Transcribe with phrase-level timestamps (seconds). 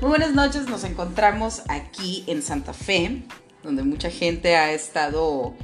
[0.00, 3.22] Muy buenas noches, nos encontramos aquí en Santa Fe,
[3.62, 5.54] donde mucha gente ha estado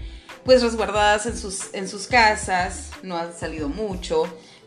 [0.43, 4.25] pues resguardadas en sus, en sus casas, no han salido mucho,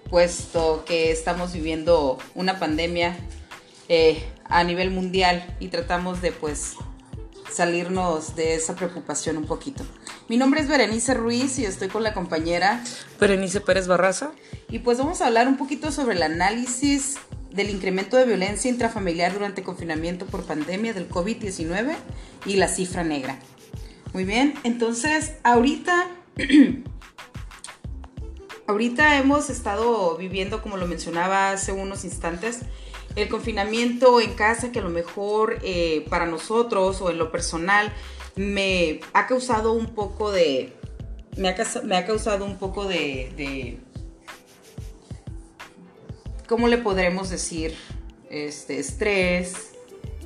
[0.08, 3.18] puesto que estamos viviendo una pandemia
[3.90, 6.76] eh, a nivel mundial y tratamos de pues
[7.52, 9.84] salirnos de esa preocupación un poquito.
[10.30, 12.84] Mi nombre es Berenice Ruiz y estoy con la compañera
[13.20, 14.32] Berenice Pérez Barraza.
[14.70, 17.18] Y pues vamos a hablar un poquito sobre el análisis
[17.56, 21.96] del incremento de violencia intrafamiliar durante confinamiento por pandemia del COVID-19
[22.46, 23.40] y la cifra negra.
[24.14, 26.08] Muy bien, entonces ahorita,
[28.68, 32.62] ahorita hemos estado viviendo, como lo mencionaba hace unos instantes,
[33.16, 37.94] el confinamiento en casa que a lo mejor eh, para nosotros o en lo personal
[38.36, 40.74] me ha causado un poco de...
[41.38, 43.80] Me ha, me ha causado un poco de, de
[46.48, 47.76] ¿cómo le podremos decir?
[48.30, 49.72] Este, estrés,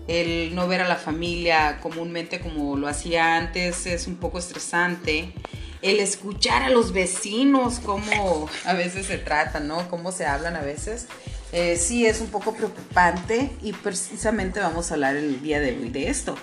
[0.08, 5.34] el no ver a la familia comúnmente como lo hacía antes es un poco estresante.
[5.82, 9.90] El escuchar a los vecinos, cómo a veces se tratan, ¿no?
[9.90, 11.08] Cómo se hablan a veces.
[11.52, 15.90] Eh, sí es un poco preocupante y precisamente vamos a hablar el día de hoy
[15.90, 16.36] de esto.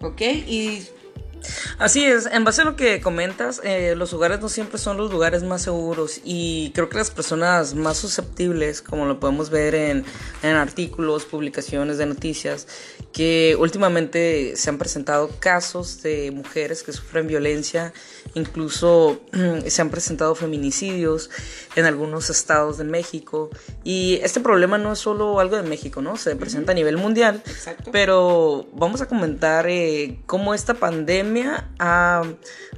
[0.00, 0.20] ¿Ok?
[0.20, 0.86] Y
[1.78, 5.10] Así es, en base a lo que comentas, eh, los hogares no siempre son los
[5.10, 10.04] lugares más seguros y creo que las personas más susceptibles, como lo podemos ver en,
[10.42, 12.66] en artículos, publicaciones de noticias,
[13.12, 17.92] que últimamente se han presentado casos de mujeres que sufren violencia,
[18.34, 19.20] incluso
[19.66, 21.30] se han presentado feminicidios
[21.76, 23.50] en algunos estados de México
[23.84, 26.16] y este problema no es solo algo de México, ¿no?
[26.16, 27.42] Se presenta a nivel mundial,
[27.92, 32.22] pero vamos a comentar eh, cómo esta pandemia ha,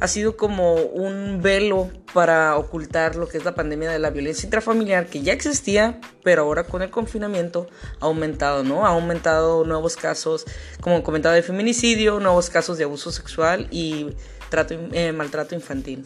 [0.00, 4.46] ha, sido como un velo para ocultar lo que es la pandemia de la violencia
[4.46, 7.68] intrafamiliar que ya existía, pero ahora con el confinamiento
[8.00, 8.84] ha aumentado, ¿no?
[8.84, 10.44] Ha aumentado nuevos casos,
[10.80, 14.14] como comentaba, de feminicidio, nuevos casos de abuso sexual y
[14.92, 16.04] eh, maltrato infantil.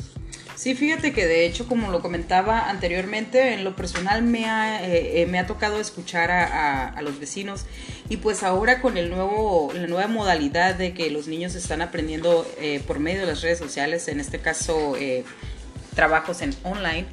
[0.56, 5.22] Sí, fíjate que de hecho, como lo comentaba anteriormente, en lo personal me ha, eh,
[5.22, 7.66] eh, me ha tocado escuchar a, los vecinos
[8.08, 12.46] y pues ahora con el nuevo, la nueva modalidad de que los niños están aprendiendo
[12.86, 14.94] por medio de las redes sociales, en este caso
[15.94, 17.06] trabajos en online,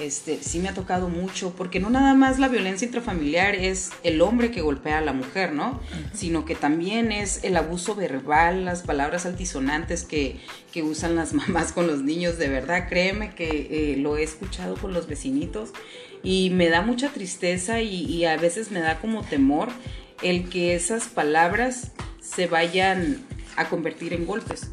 [0.00, 4.20] este, sí me ha tocado mucho, porque no nada más la violencia intrafamiliar es el
[4.20, 5.80] hombre que golpea a la mujer, ¿no?
[6.12, 10.40] Sino que también es el abuso verbal, las palabras altisonantes que,
[10.72, 14.76] que usan las mamás con los niños, de verdad, créeme que eh, lo he escuchado
[14.76, 15.70] con los vecinitos
[16.22, 19.68] y me da mucha tristeza y, y a veces me da como temor
[20.22, 23.22] el que esas palabras se vayan
[23.56, 24.70] a convertir en golpes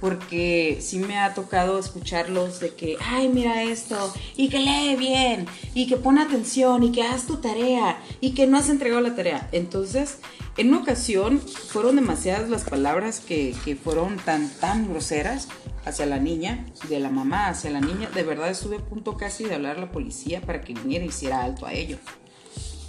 [0.00, 5.46] porque sí me ha tocado escucharlos de que, ay, mira esto, y que lee bien,
[5.74, 9.14] y que pone atención, y que haz tu tarea, y que no has entregado la
[9.14, 9.48] tarea.
[9.52, 10.18] Entonces,
[10.56, 15.48] en una ocasión fueron demasiadas las palabras que, que fueron tan, tan groseras
[15.84, 18.10] hacia la niña, de la mamá hacia la niña.
[18.10, 21.08] De verdad estuve a punto casi de hablar a la policía para que viniera y
[21.08, 21.98] hiciera alto a ello.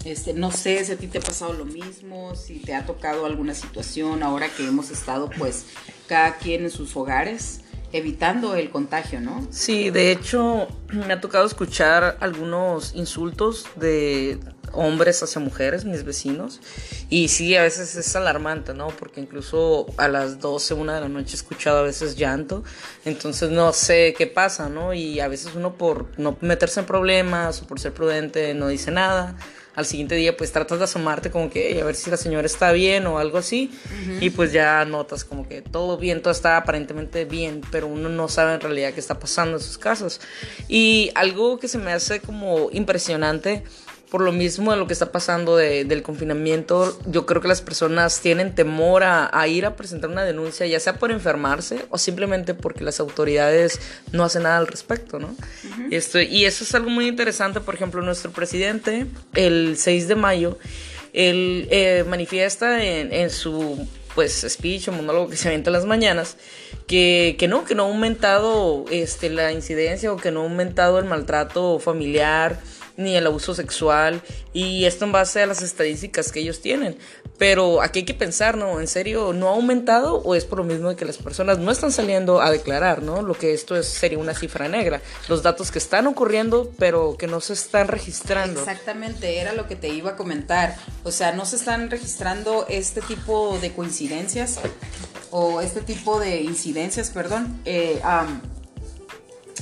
[0.05, 3.25] Este, no sé si a ti te ha pasado lo mismo, si te ha tocado
[3.25, 5.65] alguna situación ahora que hemos estado pues
[6.07, 7.61] cada quien en sus hogares
[7.93, 9.45] evitando el contagio, ¿no?
[9.51, 14.39] Sí, de hecho me ha tocado escuchar algunos insultos de
[14.73, 16.61] hombres hacia mujeres, mis vecinos,
[17.09, 18.87] y sí, a veces es alarmante, ¿no?
[18.87, 22.63] Porque incluso a las 12, una de la noche he escuchado a veces llanto,
[23.03, 24.93] entonces no sé qué pasa, ¿no?
[24.93, 28.91] Y a veces uno por no meterse en problemas o por ser prudente no dice
[28.91, 29.35] nada
[29.75, 32.71] al siguiente día pues tratas de asomarte como que a ver si la señora está
[32.71, 33.71] bien o algo así
[34.19, 38.27] y pues ya notas como que todo bien, todo está aparentemente bien, pero uno no
[38.27, 40.19] sabe en realidad qué está pasando en sus casos.
[40.67, 43.63] Y algo que se me hace como impresionante
[44.11, 48.19] por lo mismo de lo que está pasando del confinamiento, yo creo que las personas
[48.19, 52.83] tienen temor a, ir a presentar una denuncia, ya sea por enfermarse o simplemente porque
[52.83, 53.79] las autoridades
[54.11, 55.33] no hacen nada al respecto, ¿no?
[55.91, 60.57] Esto, y eso es algo muy interesante, por ejemplo, nuestro presidente, el 6 de mayo,
[61.13, 66.35] él eh, manifiesta en, su pues speech o monólogo que se avienta en las mañanas,
[66.85, 70.99] que, que, no, que no ha aumentado este, la incidencia o que no ha aumentado
[70.99, 72.59] el maltrato familiar,
[73.03, 74.21] ni el abuso sexual
[74.53, 76.97] y esto en base a las estadísticas que ellos tienen.
[77.37, 78.79] Pero aquí hay que pensar, ¿no?
[78.79, 81.71] ¿En serio no ha aumentado o es por lo mismo de que las personas no
[81.71, 83.21] están saliendo a declarar, ¿no?
[83.21, 85.01] Lo que esto es, sería una cifra negra.
[85.27, 88.59] Los datos que están ocurriendo pero que no se están registrando.
[88.59, 90.75] Exactamente, era lo que te iba a comentar.
[91.03, 94.59] O sea, no se están registrando este tipo de coincidencias
[95.31, 97.61] o este tipo de incidencias, perdón.
[97.65, 98.01] Eh,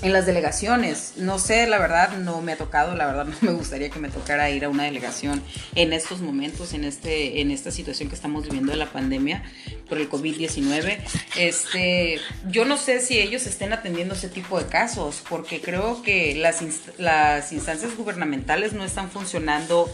[0.01, 1.13] en las delegaciones.
[1.18, 4.10] No sé, la verdad no me ha tocado, la verdad no me gustaría que me
[4.10, 5.42] tocara ir a una delegación
[5.75, 9.44] en estos momentos, en, este, en esta situación que estamos viviendo de la pandemia
[9.88, 11.00] por el COVID-19.
[11.38, 16.36] Este, yo no sé si ellos estén atendiendo ese tipo de casos, porque creo que
[16.36, 16.63] las,
[16.98, 19.92] las instancias gubernamentales no están funcionando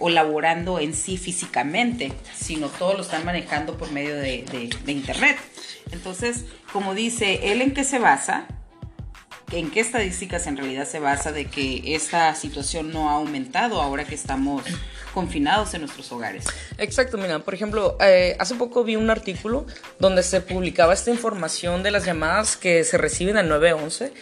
[0.00, 4.44] o laborando en sí físicamente, sino todo lo están manejando por medio de,
[4.84, 5.36] de Internet.
[5.90, 8.46] Entonces, como dice, ¿él en qué se basa?
[9.52, 14.04] En qué estadísticas en realidad se basa de que esta situación no ha aumentado ahora
[14.04, 14.62] que estamos
[15.14, 16.44] confinados en nuestros hogares.
[16.78, 19.66] Exacto, mira, por ejemplo, eh, hace poco vi un artículo
[19.98, 24.12] donde se publicaba esta información de las llamadas que se reciben al 911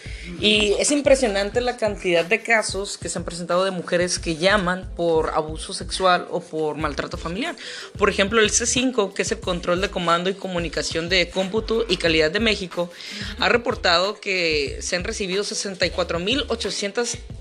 [0.40, 4.90] y es impresionante la cantidad de casos que se han presentado de mujeres que llaman
[4.96, 7.56] por abuso sexual o por maltrato familiar.
[7.98, 11.96] Por ejemplo, el C5, que es el Control de Comando y Comunicación de Cómputo y
[11.96, 12.90] Calidad de México,
[13.38, 15.44] ha reportado que se han recibido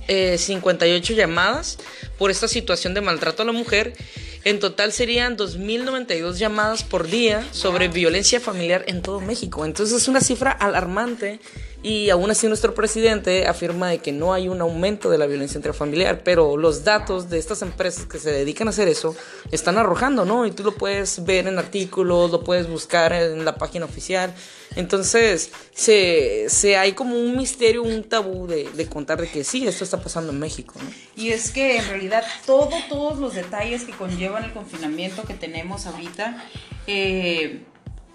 [0.08, 1.78] 64.858 llamadas
[2.18, 3.94] por esta situación de maltrato a la mujer.
[4.44, 9.66] En total serían 2.092 llamadas por día sobre violencia familiar en todo México.
[9.66, 11.40] Entonces es una cifra alarmante
[11.86, 15.60] y aún así nuestro presidente afirma de que no hay un aumento de la violencia
[15.60, 19.16] intrafamiliar, pero los datos de estas empresas que se dedican a hacer eso
[19.52, 20.48] están arrojando, ¿no?
[20.48, 24.34] Y tú lo puedes ver en artículos, lo puedes buscar en la página oficial.
[24.76, 29.68] Entonces, se, se hay como un misterio, un tabú de, de, contar de que sí,
[29.68, 30.90] esto está pasando en México, ¿no?
[31.16, 35.86] Y es que en realidad todo, todos los detalles que conllevan el confinamiento que tenemos
[35.86, 36.44] ahorita,
[36.88, 37.62] eh,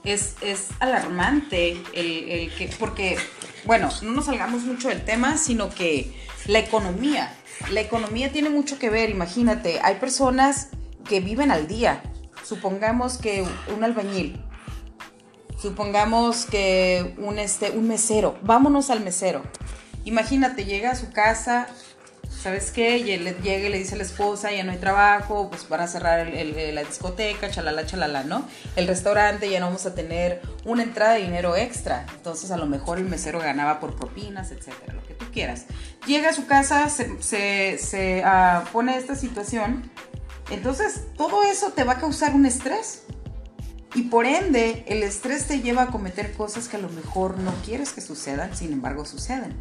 [0.05, 3.17] es, es, alarmante el, el, que, porque,
[3.65, 6.15] bueno, no nos salgamos mucho del tema, sino que
[6.47, 7.35] la economía,
[7.71, 10.69] la economía tiene mucho que ver, imagínate, hay personas
[11.09, 12.03] que viven al día,
[12.45, 13.45] supongamos que
[13.75, 14.43] un albañil,
[15.61, 19.43] supongamos que un, este, un mesero, vámonos al mesero,
[20.05, 21.69] imagínate, llega a su casa,
[22.41, 23.03] ¿sabes qué?
[23.03, 26.27] Llega y le dice a la esposa, ya no hay trabajo, pues van a cerrar
[26.29, 28.47] la discoteca, chalala, chalala, ¿no?
[28.77, 32.07] El restaurante, ya no vamos a tener una entrada de dinero extra.
[32.15, 35.67] Entonces a lo mejor el mesero ganaba por propinas, etcétera, lo que tú quieras.
[36.07, 39.91] Llega a su casa, se, se, ah, pone esta situación.
[40.51, 43.03] Entonces todo eso te va a causar un estrés.
[43.95, 47.53] Y por ende, el estrés te lleva a cometer cosas que a lo mejor no
[47.65, 49.57] quieres que sucedan, sin embargo suceden.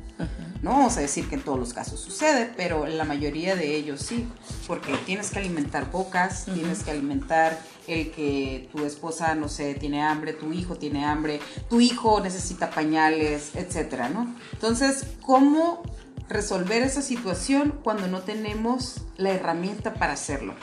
[0.61, 3.75] No vamos a decir que en todos los casos sucede, pero en la mayoría de
[3.75, 4.27] ellos sí,
[4.67, 10.03] porque tienes que alimentar bocas, tienes que alimentar el que tu esposa, no sé, tiene
[10.03, 11.39] hambre, tu hijo tiene hambre,
[11.69, 14.35] tu hijo necesita pañales, etcétera, ¿no?
[14.53, 15.81] Entonces, ¿cómo
[16.27, 20.53] resolver esa situación cuando no tenemos la herramienta para hacerlo?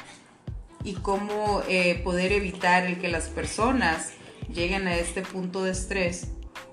[0.86, 4.12] Y cómo eh, poder evitar el que las personas
[4.54, 6.28] lleguen a este punto de estrés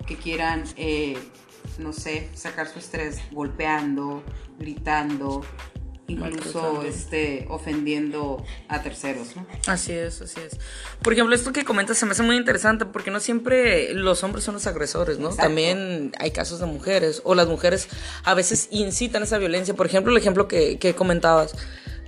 [0.06, 1.18] que quieran, eh,
[1.78, 4.22] no sé, sacar su estrés golpeando,
[4.56, 5.44] gritando,
[6.06, 9.48] incluso este, ofendiendo a terceros, ¿no?
[9.66, 10.60] Así es, así es.
[11.02, 14.44] Por ejemplo, esto que comentas se me hace muy interesante porque no siempre los hombres
[14.44, 15.30] son los agresores, ¿no?
[15.30, 17.88] También hay casos de mujeres o las mujeres
[18.22, 19.74] a veces incitan esa violencia.
[19.74, 21.56] Por ejemplo, el ejemplo que, que comentabas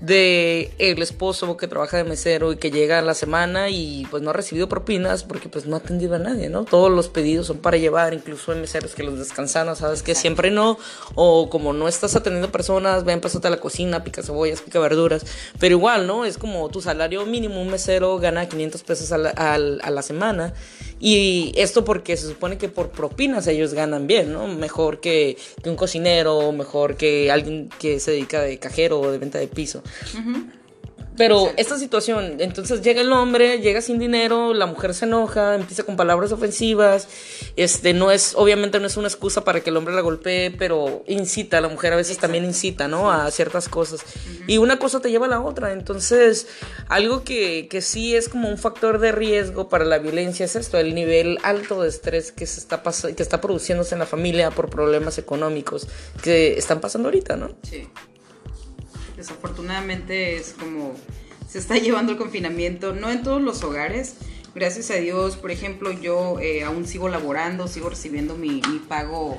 [0.01, 4.23] de el esposo que trabaja de mesero y que llega a la semana y pues
[4.23, 6.65] no ha recibido propinas porque pues no ha atendido a nadie, ¿no?
[6.65, 10.03] Todos los pedidos son para llevar, incluso hay meseros que los descansan, ¿sabes?
[10.03, 10.79] Que siempre no,
[11.15, 15.25] o como no estás atendiendo personas, ven, pásate a la cocina, pica cebollas, pica verduras,
[15.59, 16.25] pero igual, ¿no?
[16.25, 19.59] Es como tu salario mínimo, un mesero gana 500 pesos a la, a
[19.91, 20.53] la semana
[20.99, 24.49] y esto porque se supone que por propinas ellos ganan bien, ¿no?
[24.49, 29.19] Mejor que, que un cocinero, mejor que alguien que se dedica de cajero o de
[29.19, 29.83] venta de piso.
[31.17, 35.83] Pero esta situación, entonces llega el hombre, llega sin dinero, la mujer se enoja, empieza
[35.85, 37.09] con palabras ofensivas,
[37.57, 41.05] este no es obviamente no es una excusa para que el hombre la golpee, pero
[41.07, 43.11] incita, la mujer a veces también incita, ¿no?
[43.11, 44.01] a ciertas cosas.
[44.47, 46.47] Y una cosa te lleva a la otra, entonces
[46.89, 50.79] algo que, que sí es como un factor de riesgo para la violencia es esto,
[50.79, 52.83] el nivel alto de estrés que se está
[53.17, 55.89] que está produciéndose en la familia por problemas económicos
[56.23, 57.57] que están pasando ahorita, ¿no?
[57.63, 57.89] Sí
[59.27, 60.95] desafortunadamente es como
[61.49, 64.17] se está llevando el confinamiento, no en todos los hogares.
[64.55, 69.39] Gracias a Dios, por ejemplo, yo eh, aún sigo laborando, sigo recibiendo mi, pago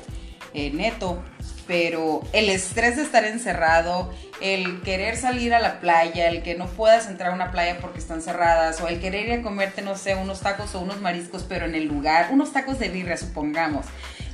[0.53, 1.23] eh, neto,
[1.65, 6.67] pero el estrés de estar encerrado, el querer salir a la playa, el que no
[6.67, 9.97] puedas entrar a una playa porque están cerradas, o el querer ir a comerte, no
[9.97, 13.87] sé, unos tacos o unos mariscos, pero en el lugar, unos tacos de birria, supongamos.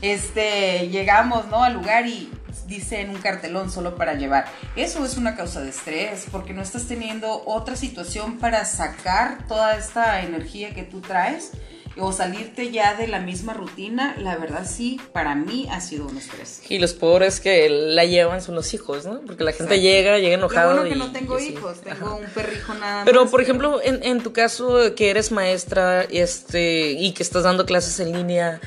[0.03, 1.63] Este, llegamos, ¿no?
[1.63, 2.29] Al lugar y
[2.67, 4.45] dice en un cartelón solo para llevar.
[4.75, 9.77] Eso es una causa de estrés porque no estás teniendo otra situación para sacar toda
[9.77, 11.51] esta energía que tú traes
[11.97, 16.17] o salirte ya de la misma rutina, la verdad sí, para mí ha sido un
[16.17, 16.61] estrés.
[16.67, 19.21] Y los pobres que la llevan son los hijos, ¿no?
[19.21, 20.73] Porque la gente llega, llega enojado.
[20.73, 24.21] Lo bueno que no tengo hijos, tengo un perrijo nada Pero, por ejemplo, en, en,
[24.23, 28.59] tu caso, que eres maestra este, y que estás dando clases en línea,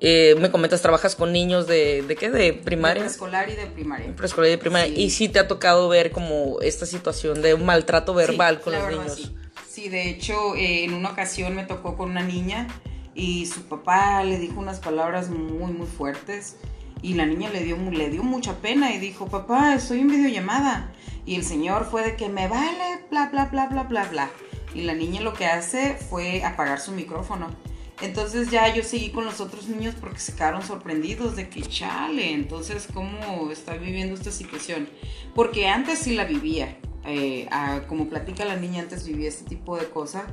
[0.00, 2.30] eh, me comentas, trabajas con niños de, ¿de qué?
[2.30, 3.02] ¿De primaria?
[3.02, 4.16] De preescolar y de primaria.
[4.16, 4.98] Preescolar y de primaria.
[4.98, 8.88] Y sí te ha tocado ver como esta situación de un maltrato verbal con los
[8.88, 9.32] niños.
[9.68, 9.88] Sí.
[9.88, 12.66] de hecho, eh, en una ocasión me tocó con una niña
[13.14, 16.56] y su papá le dijo unas palabras muy, muy fuertes.
[17.02, 20.90] Y la niña le dio, le dio mucha pena y dijo, papá, estoy en videollamada.
[21.26, 24.30] Y el señor fue de que me vale, bla, bla, bla, bla, bla, bla.
[24.74, 27.54] Y la niña lo que hace fue apagar su micrófono.
[28.00, 32.32] Entonces ya yo seguí con los otros niños porque se quedaron sorprendidos de que chale,
[32.32, 34.88] entonces cómo está viviendo esta situación.
[35.34, 37.48] Porque antes sí la vivía, eh,
[37.88, 40.24] como platica la niña, antes vivía este tipo de cosas,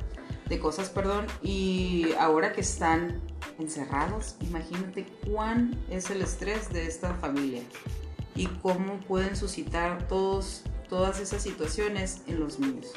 [0.48, 3.20] de cosas, perdón, y ahora que están
[3.58, 7.62] encerrados, imagínate cuán es el estrés de esta familia
[8.34, 12.92] y cómo pueden suscitar todos, todas esas situaciones en los niños.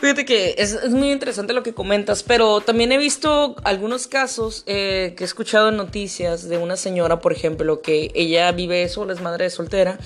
[0.00, 4.64] Fíjate que es, es, muy interesante lo que comentas, pero también he visto algunos casos
[4.66, 9.12] eh, que he escuchado en noticias de una señora, por ejemplo, que ella vive sola,
[9.12, 9.98] es madre soltera,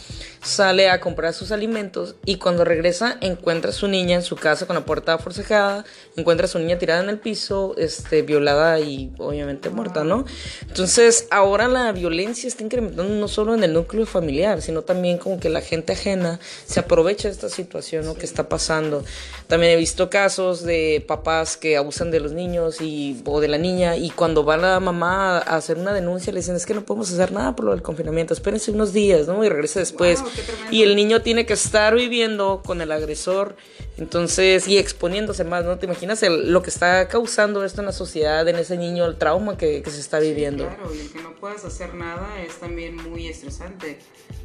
[0.42, 4.66] sale a comprar sus alimentos y cuando regresa encuentra a su niña en su casa
[4.66, 5.84] con la puerta forcejada,
[6.16, 10.26] encuentra a su niña tirada en el piso, este, violada y obviamente muerta, ¿no?
[10.68, 15.40] Entonces ahora la violencia está incrementando no solo en el núcleo familiar, sino también como
[15.40, 18.14] que la gente ajena se aprovecha de esta situación ¿no?
[18.14, 19.02] que está pasando.
[19.46, 23.58] También he visto casos de papás que abusan de los niños y, o de la
[23.58, 26.84] niña y cuando va la mamá a hacer una denuncia le dicen es que no
[26.84, 29.44] podemos hacer nada por lo del confinamiento, espérense unos días, ¿no?
[29.44, 30.22] Y regrese después.
[30.70, 33.56] y el niño tiene que estar viviendo con el agresor,
[33.98, 35.76] entonces, y exponiéndose más, ¿no?
[35.76, 39.56] ¿Te imaginas lo que está causando esto en la sociedad, en ese niño, el trauma
[39.56, 40.66] que, se está viviendo?
[40.66, 43.98] claro, y que no puedas hacer nada es también muy estresante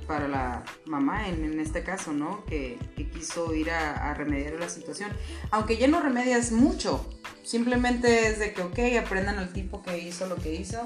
[0.07, 2.43] para la mamá en, este caso, ¿no?
[2.45, 2.79] Que,
[3.13, 5.12] quiso ir a, remediar la situación.
[5.51, 7.07] Aunque ya no remedias mucho,
[7.43, 10.81] simplemente es de que, ok, aprendan al tipo que hizo lo que hizo,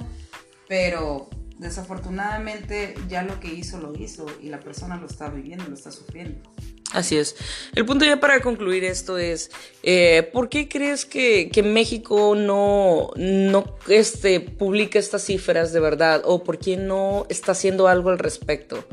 [0.68, 5.74] pero desafortunadamente ya lo que hizo lo hizo y la persona lo está viviendo, lo
[5.74, 6.50] está sufriendo.
[6.94, 7.36] Así es.
[7.76, 9.52] El punto ya para concluir esto es,
[9.84, 16.22] eh, ¿por qué crees que, México no, no este, publica estas cifras de verdad?
[16.26, 18.86] ¿O por qué no está haciendo algo al respecto?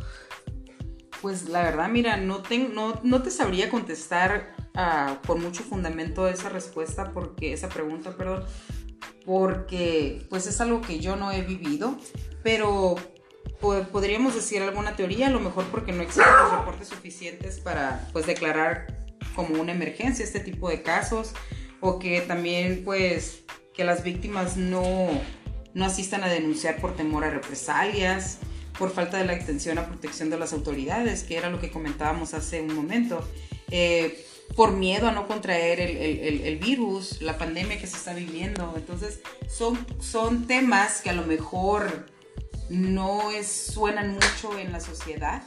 [1.22, 6.48] Pues la verdad, mira, no te, no, te sabría contestar uh, con mucho fundamento esa
[6.48, 8.44] respuesta, porque esa pregunta, perdón,
[9.24, 11.98] porque pues es algo que yo no he vivido,
[12.42, 12.96] pero
[13.60, 18.26] podríamos decir alguna teoría, a lo mejor porque no existen los reportes suficientes para pues
[18.26, 18.86] declarar
[19.34, 21.32] como una emergencia este tipo de casos
[21.80, 25.08] o que también pues que las víctimas no,
[25.72, 28.38] no asistan a denunciar por temor a represalias,
[28.78, 32.34] por falta de la atención a protección de las autoridades, que era lo que comentábamos
[32.34, 33.26] hace un momento,
[33.70, 34.24] eh,
[34.56, 38.72] por miedo a no contraer el, el, el, virus, la pandemia que se está viviendo.
[38.76, 42.06] Entonces son, son temas que a lo mejor
[42.68, 45.42] no es, suenan mucho en la sociedad,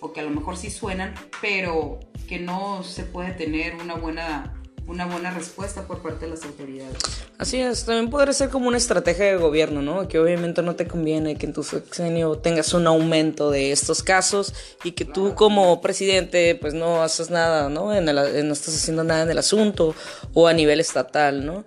[0.00, 4.62] o que a lo mejor sí suenan, pero que no se puede tener una buena
[4.86, 6.96] una buena respuesta por parte de las autoridades.
[7.38, 10.08] Así es, también podría ser como una estrategia de gobierno, ¿no?
[10.08, 14.54] Que obviamente no te conviene que en tu sexenio tengas un aumento de estos casos
[14.84, 17.94] y que tú como presidente pues no haces nada, ¿no?
[17.94, 19.94] En no estás haciendo nada en el asunto
[20.32, 21.64] o a nivel estatal, ¿no?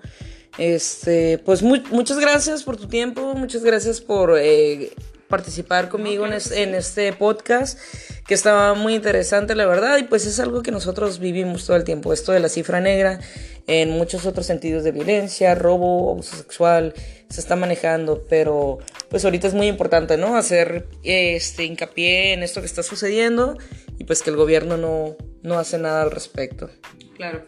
[0.57, 4.91] Este, pues muchas gracias por tu tiempo, muchas gracias por eh,
[5.29, 7.79] participar conmigo en, este podcast,
[8.29, 11.83] que estaba muy interesante, la verdad, y pues es algo que nosotros vivimos todo el
[11.83, 13.19] tiempo, esto de la cifra negra,
[13.65, 16.93] en muchos otros sentidos de violencia, robo, abuso sexual,
[17.27, 18.77] se está manejando, pero
[19.09, 20.37] pues ahorita es muy importante, ¿no?
[20.37, 23.57] Hacer este hincapié en esto que está sucediendo
[23.97, 26.69] y pues que el gobierno no, no hace nada al respecto.
[27.15, 27.47] Claro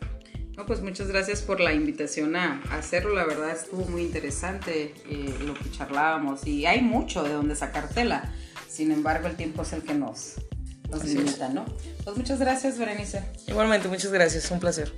[0.65, 3.15] pues muchas gracias por la invitación a, hacerlo.
[3.15, 7.89] La verdad estuvo muy interesante eh, lo que charlábamos y hay mucho de donde sacar
[7.89, 8.33] tela.
[8.67, 10.35] Sin embargo, el tiempo es el que nos,
[10.91, 11.65] nos limita, ¿no?
[12.03, 13.23] Pues muchas gracias, Berenice.
[13.47, 14.51] Igualmente, muchas gracias.
[14.51, 14.91] Un placer.